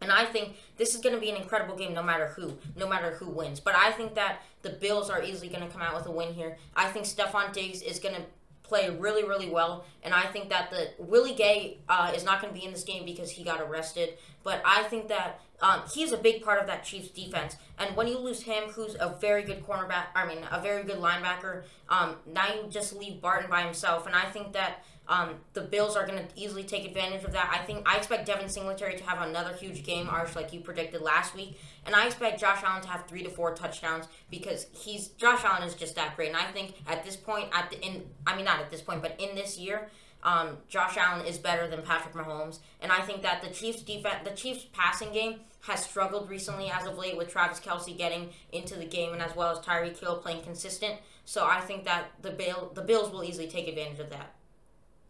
And 0.00 0.12
I 0.12 0.24
think 0.24 0.56
this 0.76 0.94
is 0.94 1.00
going 1.00 1.14
to 1.14 1.20
be 1.20 1.30
an 1.30 1.36
incredible 1.36 1.76
game 1.76 1.92
no 1.92 2.02
matter 2.02 2.28
who, 2.28 2.56
no 2.76 2.88
matter 2.88 3.12
who 3.12 3.28
wins. 3.28 3.58
But 3.58 3.74
I 3.74 3.90
think 3.92 4.14
that 4.14 4.42
the 4.62 4.70
Bills 4.70 5.10
are 5.10 5.22
easily 5.22 5.48
going 5.48 5.66
to 5.66 5.68
come 5.68 5.82
out 5.82 5.94
with 5.96 6.06
a 6.06 6.12
win 6.12 6.32
here. 6.32 6.56
I 6.76 6.88
think 6.88 7.04
Stefon 7.04 7.52
Diggs 7.52 7.82
is 7.82 7.98
going 7.98 8.14
to 8.14 8.22
play 8.68 8.90
really, 8.90 9.24
really 9.24 9.48
well. 9.48 9.84
And 10.02 10.14
I 10.14 10.26
think 10.26 10.50
that 10.50 10.70
the 10.70 10.90
Willie 10.98 11.34
Gay 11.34 11.78
uh, 11.88 12.12
is 12.14 12.24
not 12.24 12.40
going 12.40 12.52
to 12.52 12.58
be 12.58 12.64
in 12.64 12.72
this 12.72 12.84
game 12.84 13.04
because 13.04 13.30
he 13.30 13.42
got 13.42 13.60
arrested. 13.60 14.14
But 14.44 14.62
I 14.64 14.84
think 14.84 15.08
that 15.08 15.40
um, 15.60 15.82
he's 15.92 16.12
a 16.12 16.16
big 16.16 16.42
part 16.42 16.60
of 16.60 16.66
that 16.68 16.84
Chiefs 16.84 17.08
defense. 17.08 17.56
And 17.78 17.96
when 17.96 18.06
you 18.06 18.18
lose 18.18 18.42
him, 18.42 18.64
who's 18.70 18.94
a 19.00 19.16
very 19.20 19.42
good 19.42 19.66
cornerback, 19.66 20.06
I 20.14 20.26
mean, 20.26 20.38
a 20.52 20.60
very 20.60 20.84
good 20.84 20.98
linebacker, 20.98 21.64
um, 21.88 22.16
now 22.26 22.46
you 22.54 22.68
just 22.70 22.94
leave 22.94 23.20
Barton 23.20 23.50
by 23.50 23.62
himself. 23.62 24.06
And 24.06 24.14
I 24.14 24.26
think 24.26 24.52
that 24.52 24.84
um, 25.08 25.36
the 25.54 25.62
Bills 25.62 25.96
are 25.96 26.06
going 26.06 26.18
to 26.18 26.26
easily 26.36 26.62
take 26.62 26.84
advantage 26.84 27.24
of 27.24 27.32
that. 27.32 27.50
I 27.52 27.64
think 27.64 27.88
I 27.88 27.96
expect 27.96 28.26
Devin 28.26 28.48
Singletary 28.48 28.96
to 28.98 29.04
have 29.04 29.26
another 29.26 29.54
huge 29.54 29.82
game, 29.82 30.06
Arsh, 30.06 30.36
like 30.36 30.52
you 30.52 30.60
predicted 30.60 31.00
last 31.00 31.34
week, 31.34 31.58
and 31.88 31.96
I 31.96 32.04
expect 32.04 32.38
Josh 32.38 32.62
Allen 32.62 32.82
to 32.82 32.88
have 32.88 33.06
three 33.06 33.22
to 33.22 33.30
four 33.30 33.54
touchdowns 33.54 34.08
because 34.30 34.66
he's 34.72 35.08
Josh 35.08 35.42
Allen 35.42 35.62
is 35.62 35.74
just 35.74 35.96
that 35.96 36.16
great. 36.16 36.28
And 36.28 36.36
I 36.36 36.44
think 36.44 36.74
at 36.86 37.02
this 37.02 37.16
point, 37.16 37.48
at 37.54 37.70
the 37.70 37.80
in 37.80 38.04
I 38.26 38.36
mean 38.36 38.44
not 38.44 38.60
at 38.60 38.70
this 38.70 38.82
point, 38.82 39.00
but 39.00 39.18
in 39.18 39.34
this 39.34 39.56
year, 39.56 39.88
um, 40.22 40.58
Josh 40.68 40.98
Allen 40.98 41.24
is 41.24 41.38
better 41.38 41.66
than 41.66 41.80
Patrick 41.80 42.12
Mahomes, 42.12 42.58
and 42.82 42.92
I 42.92 43.00
think 43.00 43.22
that 43.22 43.40
the 43.40 43.48
Chiefs 43.48 43.80
defense, 43.80 44.16
the 44.22 44.36
Chiefs 44.36 44.66
passing 44.70 45.14
game 45.14 45.40
has 45.62 45.82
struggled 45.82 46.28
recently 46.28 46.70
as 46.70 46.86
of 46.86 46.98
late 46.98 47.16
with 47.16 47.30
Travis 47.30 47.58
Kelce 47.58 47.96
getting 47.96 48.28
into 48.52 48.76
the 48.76 48.84
game 48.84 49.14
and 49.14 49.22
as 49.22 49.34
well 49.34 49.50
as 49.50 49.64
Tyreek 49.64 49.98
Hill 49.98 50.18
playing 50.18 50.42
consistent. 50.42 50.96
So 51.24 51.46
I 51.46 51.60
think 51.62 51.84
that 51.84 52.10
the 52.20 52.30
Bill 52.30 52.70
the 52.74 52.82
Bills 52.82 53.10
will 53.10 53.24
easily 53.24 53.48
take 53.48 53.66
advantage 53.66 54.00
of 54.00 54.10
that. 54.10 54.34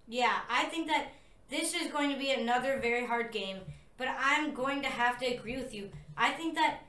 Yeah, 0.06 0.38
I 0.48 0.66
think 0.66 0.86
that 0.86 1.08
this 1.50 1.75
is 1.75 1.90
going 1.90 2.12
to 2.12 2.16
be 2.16 2.30
another 2.30 2.78
very 2.78 3.04
hard 3.04 3.32
game, 3.32 3.58
but 3.96 4.06
I'm 4.16 4.54
going 4.54 4.80
to 4.82 4.88
have 4.88 5.19
to 5.19 5.26
agree 5.26 5.56
with 5.56 5.75
you. 5.75 5.90
I 6.19 6.31
think 6.32 6.54
that 6.57 6.81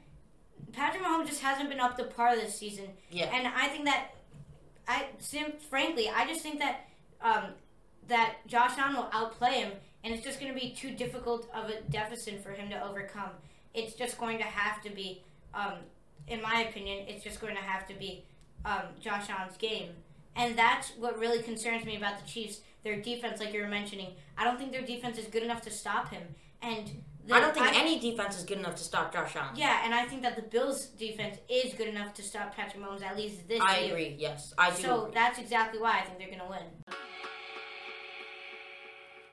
Patrick 0.73 1.03
Mahomes 1.03 1.27
just 1.27 1.41
hasn't 1.41 1.69
been 1.69 1.79
up 1.79 1.95
to 1.97 2.03
par 2.05 2.35
this 2.35 2.57
season, 2.57 2.87
Yeah. 3.11 3.25
and 3.33 3.47
I 3.47 3.67
think 3.67 3.85
that 3.85 4.15
I, 4.87 5.05
sim- 5.19 5.53
frankly, 5.69 6.09
I 6.09 6.25
just 6.27 6.41
think 6.41 6.59
that 6.59 6.87
um, 7.21 7.43
that 8.07 8.37
Josh 8.47 8.71
Allen 8.77 8.95
will 8.95 9.09
outplay 9.13 9.61
him, 9.61 9.71
and 10.03 10.13
it's 10.13 10.23
just 10.23 10.39
going 10.39 10.51
to 10.53 10.59
be 10.59 10.71
too 10.71 10.91
difficult 10.95 11.47
of 11.53 11.69
a 11.69 11.81
deficit 11.91 12.43
for 12.43 12.51
him 12.51 12.69
to 12.69 12.83
overcome. 12.83 13.29
It's 13.73 13.93
just 13.93 14.17
going 14.17 14.37
to 14.39 14.43
have 14.45 14.81
to 14.83 14.89
be, 14.89 15.21
um, 15.53 15.73
in 16.27 16.41
my 16.41 16.61
opinion, 16.69 17.05
it's 17.07 17.23
just 17.23 17.39
going 17.39 17.55
to 17.55 17.61
have 17.61 17.87
to 17.87 17.93
be 17.93 18.23
um, 18.65 18.81
Josh 18.99 19.29
Allen's 19.29 19.57
game. 19.57 19.89
And 20.35 20.57
that's 20.57 20.91
what 20.97 21.19
really 21.19 21.43
concerns 21.43 21.85
me 21.85 21.97
about 21.97 22.19
the 22.19 22.27
Chiefs. 22.27 22.61
Their 22.83 22.99
defense, 23.01 23.39
like 23.41 23.53
you 23.53 23.61
were 23.61 23.67
mentioning, 23.67 24.13
I 24.37 24.43
don't 24.45 24.57
think 24.57 24.71
their 24.71 24.81
defense 24.85 25.17
is 25.19 25.25
good 25.27 25.43
enough 25.43 25.61
to 25.63 25.69
stop 25.71 26.09
him. 26.09 26.23
And 26.61 27.03
the, 27.25 27.35
I 27.35 27.39
don't 27.39 27.53
think 27.53 27.75
any 27.75 27.99
defense 27.99 28.37
is 28.37 28.43
good 28.43 28.57
enough 28.57 28.75
to 28.75 28.83
stop 28.83 29.13
Josh 29.13 29.35
Allen. 29.35 29.55
Yeah, 29.55 29.81
and 29.83 29.93
I 29.93 30.05
think 30.05 30.21
that 30.23 30.35
the 30.35 30.41
Bills' 30.41 30.87
defense 30.87 31.37
is 31.49 31.73
good 31.73 31.87
enough 31.87 32.13
to 32.15 32.23
stop 32.23 32.55
Patrick 32.55 32.83
Mahomes 32.83 33.03
at 33.03 33.17
least 33.17 33.47
this 33.47 33.61
I 33.61 33.79
year. 33.79 33.87
I 33.87 33.91
agree. 33.91 34.15
Yes, 34.17 34.53
I 34.57 34.71
do. 34.71 34.81
So 34.81 35.01
agree. 35.01 35.11
that's 35.13 35.39
exactly 35.39 35.79
why 35.79 35.99
I 35.99 36.01
think 36.01 36.17
they're 36.17 36.27
going 36.27 36.39
to 36.39 36.49
win. 36.49 36.95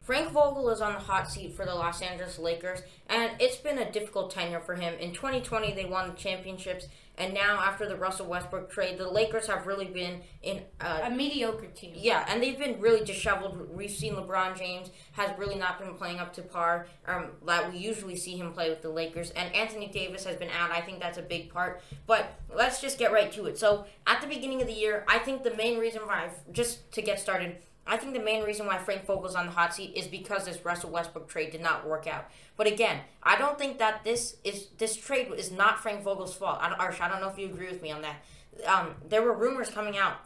Frank 0.07 0.31
Vogel 0.31 0.71
is 0.71 0.81
on 0.81 0.93
the 0.93 1.01
hot 1.01 1.29
seat 1.29 1.57
for 1.57 1.67
the 1.67 1.75
Los 1.75 2.01
Angeles 2.01 2.39
Lakers, 2.39 2.81
and 3.09 3.33
it's 3.41 3.57
been 3.57 3.79
a 3.79 3.91
difficult 3.91 4.31
tenure 4.31 4.61
for 4.61 4.77
him. 4.77 4.95
In 5.01 5.13
2020, 5.13 5.75
they 5.75 5.85
won 5.85 6.09
the 6.09 6.15
championships, 6.15 6.87
and 7.19 7.33
now 7.35 7.59
after 7.61 7.89
the 7.89 7.97
Russell 7.97 8.27
Westbrook 8.27 8.71
trade, 8.71 8.99
the 8.99 9.09
Lakers 9.09 9.47
have 9.47 9.67
really 9.67 9.87
been 9.87 10.21
in. 10.43 10.63
Uh, 10.81 11.01
A 11.05 11.11
mediocre 11.11 11.67
team. 11.67 11.93
yeah, 11.97 12.25
and 12.29 12.43
they've 12.43 12.59
been 12.59 12.81
really 12.81 13.05
disheveled. 13.05 13.69
We've 13.75 13.91
seen 13.91 14.15
LeBron 14.15 14.57
James 14.59 14.91
has 15.13 15.31
really 15.39 15.57
not 15.57 15.79
been 15.79 15.95
playing 15.95 16.19
up 16.19 16.33
to 16.35 16.43
par 16.43 16.87
um, 17.07 17.29
that 17.47 17.73
we 17.73 17.79
usually 17.79 18.17
see 18.17 18.37
him 18.37 18.53
play 18.53 18.69
with 18.69 18.83
the 18.83 18.91
Lakers, 18.91 19.31
and 19.31 19.55
Anthony 19.55 19.87
Davis 19.89 20.25
has 20.25 20.37
been 20.37 20.51
out. 20.51 20.71
I 20.71 20.81
think 20.81 21.01
that's 21.01 21.19
a 21.19 21.23
big 21.23 21.53
part. 21.53 21.81
But 22.07 22.39
let's 22.55 22.81
just 22.81 22.99
get 22.99 23.13
right 23.13 23.31
to 23.33 23.47
it. 23.47 23.59
So 23.59 23.87
at 24.07 24.21
the 24.21 24.27
beginning 24.27 24.61
of 24.61 24.67
the 24.69 24.75
year, 24.75 25.05
I 25.09 25.19
think 25.19 25.43
the 25.43 25.55
main 25.55 25.79
reason 25.79 26.03
why, 26.03 26.25
I've, 26.25 26.53
just 26.53 26.91
to 26.93 27.03
get 27.03 27.19
started, 27.19 27.57
I 27.87 27.97
think 27.97 28.15
the 28.15 28.21
main 28.21 28.43
reason 28.43 28.67
why 28.67 28.79
Frank 28.79 29.07
Vogel's 29.07 29.35
on 29.35 29.47
the 29.47 29.53
hot 29.53 29.75
seat 29.75 29.93
is 29.95 30.07
because 30.09 30.45
this 30.45 30.65
Russell 30.65 30.91
Westbrook 30.91 31.29
trade 31.29 31.51
did 31.53 31.61
not 31.61 31.87
work 31.87 32.07
out. 32.07 32.29
But 32.57 32.67
again, 32.67 33.01
I 33.23 33.39
don't 33.39 33.59
think 33.59 33.79
that 33.79 34.03
this 34.05 34.37
is 34.45 34.69
this 34.79 34.97
trade 34.97 35.31
is 35.37 35.53
not 35.53 35.81
Frank 35.81 36.03
Vogel's 36.03 36.35
fault. 36.35 36.59
I 36.61 36.71
Arsh, 36.71 37.01
I 37.01 37.09
don't 37.09 37.21
know 37.21 37.29
if 37.29 37.39
you 37.39 37.47
agree 37.47 37.69
with 37.69 37.83
me 37.83 37.93
on 37.93 38.03
that. 38.03 38.17
Um, 38.67 38.95
there 39.09 39.23
were 39.23 39.35
rumors 39.35 39.71
coming 39.71 39.97
out 39.97 40.17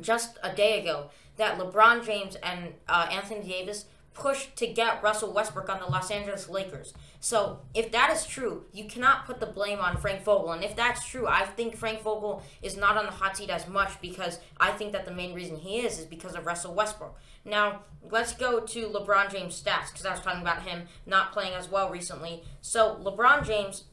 just 0.00 0.38
a 0.42 0.54
day 0.54 0.80
ago 0.80 1.10
that 1.36 1.58
LeBron 1.58 2.04
James 2.04 2.36
and 2.36 2.74
uh, 2.88 3.08
Anthony 3.10 3.46
Davis 3.46 3.86
pushed 4.14 4.56
to 4.56 4.66
get 4.66 5.02
Russell 5.02 5.32
Westbrook 5.32 5.68
on 5.68 5.80
the 5.80 5.86
Los 5.86 6.10
Angeles 6.10 6.48
Lakers. 6.48 6.92
So 7.20 7.60
if 7.74 7.90
that 7.92 8.10
is 8.10 8.26
true, 8.26 8.64
you 8.72 8.84
cannot 8.86 9.26
put 9.26 9.40
the 9.40 9.46
blame 9.46 9.78
on 9.78 9.96
Frank 9.96 10.22
Vogel. 10.22 10.52
And 10.52 10.64
if 10.64 10.76
that's 10.76 11.06
true, 11.06 11.26
I 11.26 11.44
think 11.44 11.76
Frank 11.76 12.02
Vogel 12.02 12.42
is 12.60 12.76
not 12.76 12.96
on 12.96 13.06
the 13.06 13.12
hot 13.12 13.36
seat 13.36 13.50
as 13.50 13.68
much 13.68 14.00
because 14.00 14.38
I 14.58 14.70
think 14.72 14.92
that 14.92 15.04
the 15.04 15.12
main 15.12 15.34
reason 15.34 15.56
he 15.56 15.80
is 15.80 15.98
is 15.98 16.06
because 16.06 16.34
of 16.34 16.46
Russell 16.46 16.74
Westbrook. 16.74 17.18
Now 17.44 17.82
let's 18.10 18.34
go 18.34 18.60
to 18.60 18.88
LeBron 18.88 19.30
James 19.30 19.60
stats 19.60 19.90
because 19.90 20.06
I 20.06 20.10
was 20.10 20.20
talking 20.20 20.42
about 20.42 20.62
him 20.62 20.88
not 21.06 21.32
playing 21.32 21.54
as 21.54 21.68
well 21.68 21.90
recently. 21.90 22.42
So 22.60 23.00
LeBron 23.02 23.46
James 23.46 23.84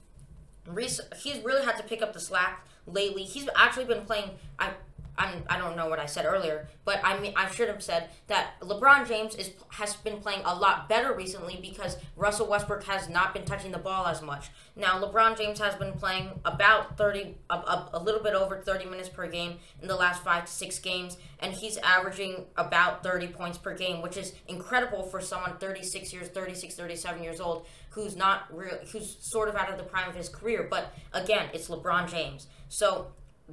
he's 0.77 1.41
really 1.43 1.65
had 1.65 1.77
to 1.77 1.83
pick 1.83 2.01
up 2.01 2.13
the 2.13 2.19
slack 2.19 2.65
lately. 2.85 3.23
He's 3.23 3.49
actually 3.55 3.85
been 3.85 4.05
playing. 4.05 4.31
I 4.57 4.71
I'm, 5.19 5.43
I 5.49 5.59
don't 5.59 5.75
know 5.75 5.88
what 5.88 5.99
I 5.99 6.05
said 6.05 6.25
earlier, 6.25 6.67
but 6.85 7.01
I 7.03 7.19
mean 7.19 7.33
I 7.35 7.51
should 7.51 7.67
have 7.67 7.83
said 7.83 8.09
that 8.27 8.59
LeBron 8.61 9.07
James 9.07 9.35
is 9.35 9.51
has 9.69 9.95
been 9.97 10.17
playing 10.17 10.41
a 10.45 10.55
lot 10.55 10.88
better 10.88 11.13
recently 11.13 11.59
because 11.61 11.97
Russell 12.15 12.47
Westbrook 12.47 12.83
has 12.85 13.09
not 13.09 13.33
been 13.33 13.43
touching 13.43 13.71
the 13.71 13.77
ball 13.77 14.07
as 14.07 14.21
much. 14.21 14.49
Now 14.75 14.99
LeBron 14.99 15.38
James 15.38 15.59
has 15.59 15.75
been 15.75 15.91
playing 15.93 16.31
about 16.45 16.97
30 16.97 17.35
a, 17.49 17.53
a, 17.53 17.89
a 17.93 17.99
little 17.99 18.23
bit 18.23 18.33
over 18.33 18.57
30 18.57 18.85
minutes 18.85 19.09
per 19.09 19.27
game 19.27 19.57
in 19.81 19.88
the 19.89 19.95
last 19.95 20.23
5 20.23 20.45
to 20.45 20.51
6 20.51 20.79
games 20.79 21.17
and 21.39 21.53
he's 21.53 21.77
averaging 21.77 22.45
about 22.55 23.03
30 23.03 23.27
points 23.27 23.57
per 23.57 23.75
game, 23.75 24.01
which 24.01 24.17
is 24.17 24.33
incredible 24.47 25.03
for 25.03 25.19
someone 25.19 25.57
36 25.57 26.13
years 26.13 26.29
36 26.29 26.75
37 26.75 27.21
years 27.21 27.39
old 27.41 27.67
who's 27.91 28.15
not 28.15 28.45
real 28.55 28.77
who's 28.91 29.17
sort 29.19 29.49
of 29.49 29.55
out 29.55 29.69
of 29.69 29.77
the 29.77 29.83
prime 29.83 30.07
of 30.07 30.15
his 30.15 30.29
career, 30.29 30.67
but 30.69 30.93
again, 31.13 31.49
it's 31.53 31.67
LeBron 31.67 32.09
James. 32.09 32.47
So 32.69 33.07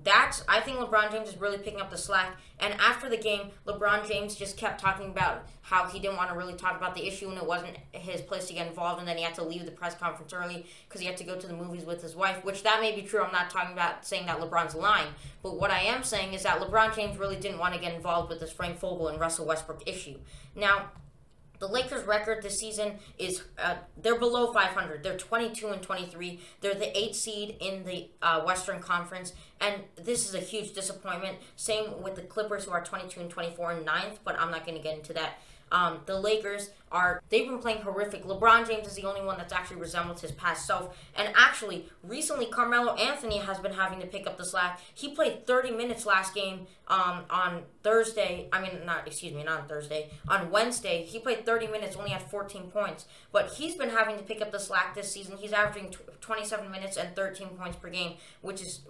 that's 0.05 0.45
I 0.49 0.61
think 0.61 0.79
LeBron 0.79 1.11
James 1.11 1.29
is 1.29 1.37
really 1.39 1.59
picking 1.59 1.81
up 1.81 1.91
the 1.91 1.97
slack. 1.97 2.37
And 2.59 2.75
after 2.75 3.09
the 3.09 3.17
game, 3.17 3.51
LeBron 3.67 4.09
James 4.09 4.35
just 4.35 4.57
kept 4.57 4.81
talking 4.81 5.11
about 5.11 5.47
how 5.63 5.87
he 5.87 5.99
didn't 5.99 6.17
want 6.17 6.31
to 6.31 6.37
really 6.37 6.55
talk 6.55 6.77
about 6.77 6.95
the 6.95 7.07
issue 7.07 7.29
and 7.29 7.37
it 7.37 7.47
wasn't 7.47 7.77
his 7.93 8.21
place 8.21 8.47
to 8.47 8.55
get 8.55 8.67
involved. 8.67 8.99
And 8.99 9.09
then 9.09 9.17
he 9.17 9.23
had 9.23 9.35
to 9.35 9.43
leave 9.43 9.65
the 9.65 9.71
press 9.71 9.95
conference 9.95 10.33
early 10.33 10.67
because 10.89 11.01
he 11.01 11.07
had 11.07 11.17
to 11.19 11.25
go 11.25 11.37
to 11.37 11.47
the 11.47 11.55
movies 11.55 11.85
with 11.85 12.03
his 12.03 12.15
wife. 12.17 12.45
Which 12.45 12.63
that 12.63 12.81
may 12.81 12.95
be 12.95 13.03
true. 13.03 13.23
I'm 13.23 13.33
not 13.33 13.51
talking 13.51 13.73
about 13.73 14.07
saying 14.07 14.27
that 14.27 14.39
LeBron's 14.39 14.75
lying, 14.75 15.09
but 15.43 15.59
what 15.59 15.71
I 15.71 15.81
am 15.81 16.03
saying 16.03 16.35
is 16.35 16.43
that 16.45 16.61
LeBron 16.61 16.95
James 16.95 17.19
really 17.19 17.37
didn't 17.37 17.59
want 17.59 17.75
to 17.75 17.81
get 17.81 17.95
involved 17.95 18.29
with 18.29 18.41
this 18.41 18.53
Frank 18.53 18.79
Vogel 18.79 19.09
and 19.09 19.21
Russell 19.21 19.47
Westbrook 19.47 19.83
issue. 19.87 20.19
Now 20.55 20.91
the 21.59 21.67
Lakers' 21.67 22.05
record 22.05 22.43
this 22.43 22.59
season 22.59 22.95
is 23.19 23.43
uh, 23.59 23.77
they're 24.01 24.19
below 24.19 24.53
500. 24.53 25.03
They're 25.03 25.17
22 25.17 25.69
and 25.69 25.83
23. 25.83 26.41
They're 26.61 26.75
the 26.75 26.97
eighth 26.97 27.17
seed 27.17 27.57
in 27.61 27.85
the 27.85 28.09
uh, 28.23 28.43
Western 28.43 28.81
Conference, 28.81 29.33
and 29.61 29.83
this 29.97 30.29
is 30.29 30.35
a 30.35 30.41
huge 30.41 30.73
disappointment. 30.73 31.39
Same 31.57 32.03
with 32.03 32.15
the 32.17 32.23
Clippers, 32.23 32.65
who 32.65 32.73
are 32.73 32.85
22 32.85 33.21
and 33.21 33.31
24 33.31 33.73
and 33.73 33.87
ninth. 33.87 34.21
But 34.25 34.39
I'm 34.39 34.51
not 34.51 34.65
going 34.65 34.77
to 34.77 34.83
get 34.83 34.97
into 34.97 35.13
that. 35.15 35.39
Um, 35.73 36.01
the 36.07 36.19
Lakers 36.19 36.71
are 36.93 37.23
they've 37.29 37.49
been 37.49 37.59
playing 37.59 37.83
horrific. 37.83 38.25
LeBron 38.25 38.67
James 38.67 38.87
is 38.87 38.95
the 38.95 39.05
only 39.05 39.23
one 39.23 39.37
that's 39.37 39.53
actually 39.53 39.79
resembled 39.79 40.21
his 40.21 40.33
past 40.33 40.67
self. 40.67 40.97
And 41.17 41.33
actually, 41.37 41.89
recently 42.03 42.47
Carmelo 42.47 42.95
Anthony 42.95 43.39
has 43.39 43.59
been 43.59 43.73
having 43.73 44.01
to 44.01 44.07
pick 44.07 44.27
up 44.27 44.39
the 44.39 44.45
slack. 44.45 44.81
He 44.95 45.15
played 45.15 45.47
30 45.47 45.73
minutes 45.73 46.07
last 46.07 46.35
game 46.35 46.67
um, 46.89 47.25
on 47.29 47.63
Thursday. 47.83 48.49
I 48.53 48.61
mean, 48.61 48.85
not 48.85 49.07
excuse 49.07 49.33
me, 49.33 49.43
not 49.43 49.63
on 49.63 49.69
Thursday. 49.69 50.11
On 50.29 50.51
Wednesday, 50.51 51.05
he 51.05 51.19
played 51.19 51.45
30 51.45 51.69
minutes, 51.69 51.97
only 51.97 52.11
had 52.11 52.23
14 52.23 52.71
points. 52.71 53.07
But 53.33 53.55
he's 53.55 53.75
been 53.75 53.91
having 53.91 54.17
to 54.17 54.23
pick 54.23 54.41
up 54.41 54.53
the 54.53 54.61
slack 54.61 54.95
this 54.95 55.11
season. 55.11 55.37
He's 55.39 55.53
averaging 55.53 55.95
27 56.21 56.71
minutes 56.71 56.97
and 56.97 57.15
13 57.17 57.49
points 57.49 57.77
per 57.77 57.89
game, 57.89 58.15
which 58.43 58.61
is 58.61 58.81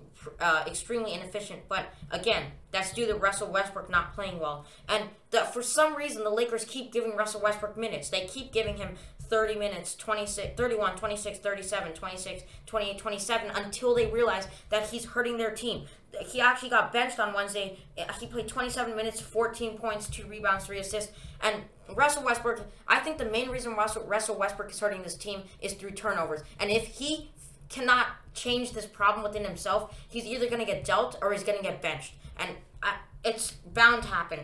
uh, 0.40 0.64
extremely 0.66 1.12
inefficient. 1.12 1.62
But 1.68 1.86
again, 2.10 2.44
that's 2.72 2.92
due 2.92 3.06
to 3.06 3.14
Russell 3.14 3.50
Westbrook 3.50 3.88
not 3.88 4.14
playing 4.14 4.38
well. 4.38 4.66
And 4.88 5.04
the, 5.30 5.40
for 5.40 5.62
some 5.62 5.96
reason, 5.96 6.24
the 6.24 6.30
Lakers 6.30 6.64
keep 6.64 6.92
giving 6.92 7.16
Russell 7.16 7.40
Westbrook 7.40 7.76
minutes. 7.76 7.85
They 8.08 8.26
keep 8.26 8.52
giving 8.52 8.76
him 8.76 8.96
30 9.28 9.56
minutes, 9.56 9.94
26, 9.96 10.56
31, 10.56 10.96
26, 10.96 11.38
37, 11.38 11.92
26, 11.92 12.42
28, 12.66 12.98
27 12.98 13.50
until 13.54 13.94
they 13.94 14.06
realize 14.06 14.46
that 14.70 14.88
he's 14.88 15.04
hurting 15.04 15.36
their 15.36 15.50
team. 15.50 15.86
He 16.20 16.40
actually 16.40 16.70
got 16.70 16.92
benched 16.92 17.18
on 17.18 17.34
Wednesday. 17.34 17.78
He 18.20 18.26
played 18.26 18.48
27 18.48 18.96
minutes, 18.96 19.20
14 19.20 19.76
points, 19.76 20.08
2 20.08 20.26
rebounds, 20.26 20.64
3 20.64 20.78
assists. 20.78 21.12
And 21.42 21.62
Russell 21.94 22.24
Westbrook, 22.24 22.62
I 22.88 23.00
think 23.00 23.18
the 23.18 23.26
main 23.26 23.50
reason 23.50 23.74
Russell, 23.74 24.04
Russell 24.04 24.36
Westbrook 24.36 24.70
is 24.70 24.80
hurting 24.80 25.02
this 25.02 25.16
team 25.16 25.42
is 25.60 25.74
through 25.74 25.92
turnovers. 25.92 26.42
And 26.58 26.70
if 26.70 26.86
he 26.86 27.30
cannot 27.68 28.06
change 28.34 28.72
this 28.72 28.86
problem 28.86 29.22
within 29.24 29.44
himself, 29.44 29.98
he's 30.08 30.24
either 30.24 30.46
going 30.46 30.60
to 30.60 30.66
get 30.66 30.84
dealt 30.84 31.18
or 31.20 31.32
he's 31.32 31.42
going 31.42 31.58
to 31.58 31.64
get 31.64 31.82
benched. 31.82 32.14
And 32.38 32.50
I, 32.82 32.96
it's 33.24 33.50
bound 33.50 34.02
to 34.04 34.08
happen. 34.08 34.40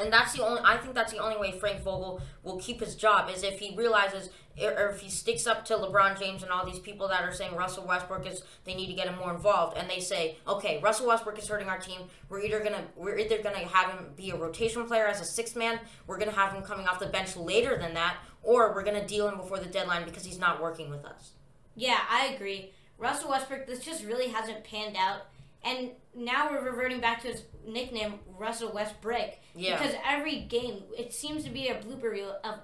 And 0.00 0.12
that's 0.12 0.32
the 0.32 0.44
only. 0.44 0.60
I 0.64 0.76
think 0.78 0.94
that's 0.94 1.12
the 1.12 1.18
only 1.18 1.36
way 1.36 1.52
Frank 1.52 1.82
Vogel 1.82 2.20
will 2.42 2.58
keep 2.58 2.80
his 2.80 2.94
job 2.94 3.30
is 3.30 3.42
if 3.42 3.58
he 3.58 3.74
realizes, 3.76 4.30
or 4.60 4.90
if 4.90 5.00
he 5.00 5.10
sticks 5.10 5.46
up 5.46 5.64
to 5.66 5.74
LeBron 5.74 6.18
James 6.18 6.42
and 6.42 6.50
all 6.50 6.64
these 6.64 6.78
people 6.78 7.08
that 7.08 7.22
are 7.22 7.32
saying 7.32 7.54
Russell 7.54 7.86
Westbrook 7.86 8.26
is 8.26 8.42
they 8.64 8.74
need 8.74 8.86
to 8.86 8.94
get 8.94 9.08
him 9.08 9.18
more 9.18 9.32
involved, 9.32 9.76
and 9.76 9.88
they 9.88 10.00
say, 10.00 10.36
okay, 10.48 10.80
Russell 10.82 11.06
Westbrook 11.06 11.38
is 11.38 11.48
hurting 11.48 11.68
our 11.68 11.78
team. 11.78 12.00
We're 12.28 12.40
either 12.40 12.60
gonna 12.60 12.84
we're 12.96 13.18
either 13.18 13.42
gonna 13.42 13.58
have 13.58 13.92
him 13.92 14.06
be 14.16 14.30
a 14.30 14.36
rotation 14.36 14.86
player 14.86 15.06
as 15.06 15.20
a 15.20 15.24
sixth 15.24 15.56
man. 15.56 15.80
We're 16.06 16.18
gonna 16.18 16.30
have 16.32 16.52
him 16.52 16.62
coming 16.62 16.86
off 16.86 16.98
the 16.98 17.06
bench 17.06 17.36
later 17.36 17.76
than 17.78 17.94
that, 17.94 18.16
or 18.42 18.72
we're 18.74 18.84
gonna 18.84 19.06
deal 19.06 19.28
him 19.28 19.36
before 19.36 19.58
the 19.58 19.66
deadline 19.66 20.04
because 20.04 20.24
he's 20.24 20.38
not 20.38 20.62
working 20.62 20.90
with 20.90 21.04
us. 21.04 21.32
Yeah, 21.76 21.98
I 22.08 22.26
agree. 22.34 22.72
Russell 22.98 23.30
Westbrook, 23.30 23.66
this 23.66 23.80
just 23.80 24.04
really 24.04 24.28
hasn't 24.28 24.64
panned 24.64 24.96
out. 24.96 25.22
And 25.64 25.90
now 26.14 26.50
we're 26.50 26.64
reverting 26.64 27.00
back 27.00 27.20
to 27.22 27.28
his 27.28 27.42
nickname, 27.66 28.14
Russell 28.38 28.72
Westbrook. 28.72 29.34
Yeah. 29.54 29.76
Because 29.76 29.94
every 30.06 30.40
game, 30.40 30.82
it 30.96 31.12
seems 31.12 31.44
to 31.44 31.50
be 31.50 31.68
a 31.68 31.74
blooper 31.74 32.10
reel 32.10 32.36
of 32.42 32.60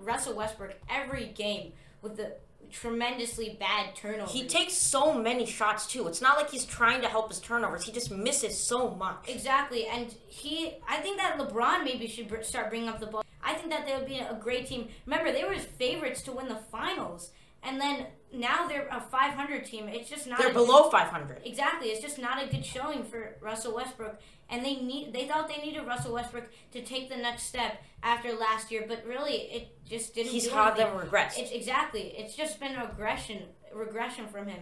Russell 0.00 0.34
Westbrook 0.34 0.74
every 0.90 1.28
game 1.28 1.72
with 2.02 2.16
the 2.16 2.36
tremendously 2.70 3.56
bad 3.58 3.94
turnovers. 3.94 4.32
He 4.32 4.46
takes 4.46 4.74
so 4.74 5.14
many 5.14 5.46
shots 5.46 5.86
too. 5.86 6.06
It's 6.06 6.20
not 6.20 6.36
like 6.36 6.50
he's 6.50 6.66
trying 6.66 7.00
to 7.00 7.08
help 7.08 7.28
his 7.28 7.40
turnovers. 7.40 7.84
He 7.84 7.92
just 7.92 8.10
misses 8.10 8.58
so 8.58 8.90
much. 8.90 9.28
Exactly, 9.28 9.86
and 9.86 10.14
he. 10.26 10.76
I 10.86 10.96
think 10.98 11.16
that 11.16 11.38
LeBron 11.38 11.84
maybe 11.84 12.06
should 12.06 12.44
start 12.44 12.68
bringing 12.68 12.88
up 12.88 13.00
the 13.00 13.06
ball. 13.06 13.24
I 13.42 13.54
think 13.54 13.70
that 13.70 13.86
they 13.86 13.94
would 13.94 14.06
be 14.06 14.18
a 14.18 14.38
great 14.38 14.66
team. 14.66 14.88
Remember, 15.06 15.32
they 15.32 15.44
were 15.44 15.54
his 15.54 15.64
favorites 15.64 16.20
to 16.22 16.32
win 16.32 16.48
the 16.48 16.56
finals, 16.70 17.30
and 17.68 17.80
then 17.80 18.06
now 18.32 18.66
they're 18.66 18.88
a 18.88 19.00
500 19.00 19.64
team. 19.64 19.88
It's 19.88 20.08
just 20.08 20.26
not. 20.26 20.38
They're 20.38 20.52
below 20.52 20.84
good, 20.84 20.92
500. 20.92 21.42
Exactly. 21.44 21.88
It's 21.88 22.00
just 22.00 22.18
not 22.18 22.42
a 22.42 22.46
good 22.46 22.64
showing 22.64 23.04
for 23.04 23.36
Russell 23.40 23.74
Westbrook, 23.74 24.20
and 24.48 24.64
they 24.64 24.76
need. 24.76 25.12
They 25.12 25.26
thought 25.26 25.48
they 25.48 25.62
needed 25.62 25.86
Russell 25.86 26.14
Westbrook 26.14 26.48
to 26.72 26.82
take 26.82 27.08
the 27.08 27.16
next 27.16 27.44
step 27.44 27.82
after 28.02 28.32
last 28.32 28.70
year, 28.70 28.84
but 28.88 29.04
really 29.06 29.34
it 29.34 29.76
just 29.88 30.14
didn't. 30.14 30.32
He's 30.32 30.48
had 30.48 30.76
them 30.76 30.96
regress. 30.96 31.38
It's 31.38 31.52
exactly. 31.52 32.14
It's 32.16 32.34
just 32.34 32.58
been 32.60 32.74
aggression, 32.74 33.44
regression 33.72 34.26
from 34.28 34.46
him, 34.48 34.60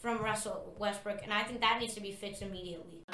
from 0.00 0.22
Russell 0.22 0.74
Westbrook, 0.78 1.20
and 1.22 1.32
I 1.32 1.42
think 1.42 1.60
that 1.60 1.80
needs 1.80 1.94
to 1.94 2.00
be 2.00 2.12
fixed 2.12 2.42
immediately. 2.42 3.04